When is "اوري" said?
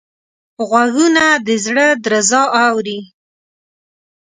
2.65-2.99